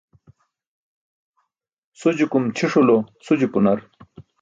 Sujukum 1.99 2.43
ćʰisulo 2.55 2.97
suju-punar. 3.25 3.79